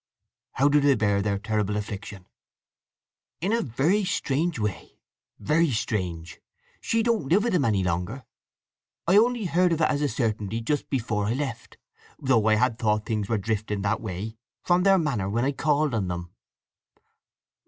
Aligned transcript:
How 0.53 0.67
do 0.67 0.79
they 0.79 0.95
bear 0.95 1.21
their 1.21 1.37
terrible 1.37 1.77
affliction?" 1.77 2.25
"In 3.39 3.53
a 3.53 3.61
ve 3.61 3.83
ry 3.99 4.03
strange 4.03 4.57
way—ve 4.57 5.53
ry 5.53 5.69
strange! 5.69 6.41
She 6.79 7.03
don't 7.03 7.27
live 7.29 7.43
with 7.43 7.53
him 7.53 7.63
any 7.65 7.83
longer. 7.83 8.23
I 9.05 9.17
only 9.17 9.45
heard 9.45 9.71
of 9.73 9.79
it 9.79 9.83
as 9.87 10.01
a 10.01 10.09
certainty 10.09 10.59
just 10.59 10.89
before 10.89 11.27
I 11.27 11.33
left; 11.33 11.77
though 12.17 12.47
I 12.47 12.55
had 12.55 12.79
thought 12.79 13.05
things 13.05 13.29
were 13.29 13.37
drifting 13.37 13.83
that 13.83 14.01
way 14.01 14.37
from 14.63 14.81
their 14.81 14.97
manner 14.97 15.29
when 15.29 15.45
I 15.45 15.51
called 15.51 15.93
on 15.93 16.07
them." 16.07 16.33